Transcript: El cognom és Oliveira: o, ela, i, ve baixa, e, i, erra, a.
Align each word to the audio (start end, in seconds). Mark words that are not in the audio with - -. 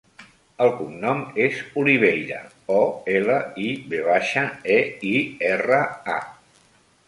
El 0.63 0.69
cognom 0.77 1.19
és 1.47 1.59
Oliveira: 1.81 2.39
o, 2.77 2.79
ela, 3.19 3.37
i, 3.69 3.69
ve 3.95 4.03
baixa, 4.11 4.47
e, 4.81 4.81
i, 5.15 5.15
erra, 5.55 5.85
a. 6.19 6.79